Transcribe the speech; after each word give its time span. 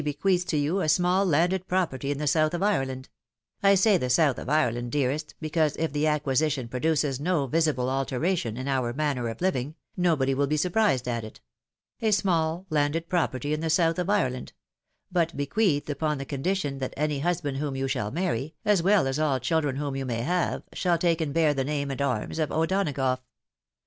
bequeaths 0.03 0.43
to 0.43 0.57
you 0.57 0.81
a 0.81 0.89
small 0.89 1.23
landed 1.23 1.67
property 1.67 2.09
in 2.09 2.17
the 2.17 2.25
south 2.25 2.55
of 2.55 2.63
Ireland— 2.63 3.07
I 3.61 3.75
say 3.75 3.97
the 3.97 4.09
south 4.09 4.39
of 4.39 4.49
Ireland, 4.49 4.91
dearest, 4.91 5.35
because 5.39 5.75
if 5.77 5.93
the 5.93 6.07
acquisition 6.07 6.67
produces 6.67 7.19
no 7.19 7.45
visible 7.45 7.87
alteration 7.87 8.57
in 8.57 8.67
our 8.67 8.93
manner 8.93 9.29
of 9.29 9.41
living, 9.41 9.75
nobody 9.95 10.33
will 10.33 10.47
be 10.47 10.57
surprised 10.57 11.07
at 11.07 11.23
it— 11.23 11.39
a 12.01 12.09
small 12.09 12.65
landed 12.71 13.09
property 13.09 13.53
in 13.53 13.59
the 13.59 13.69
south 13.69 13.99
of 13.99 14.09
Ireland— 14.09 14.53
^but 15.13 15.35
bequeathed 15.35 15.91
upon 15.91 16.17
the 16.17 16.25
condition 16.25 16.79
that 16.79 16.95
any 16.97 17.19
husband 17.19 17.57
whom 17.57 17.75
you 17.75 17.87
shall 17.87 18.09
marry, 18.09 18.55
as 18.65 18.81
well 18.81 19.05
as 19.05 19.19
aU 19.19 19.37
children 19.37 19.75
whom 19.75 19.95
you 19.95 20.07
may 20.07 20.21
have, 20.21 20.63
shall 20.73 20.97
take 20.97 21.21
and 21.21 21.31
bear 21.31 21.53
the 21.53 21.63
name 21.63 21.91
and 21.91 22.01
arms 22.01 22.39
of 22.39 22.51
O'Donagough. 22.51 23.19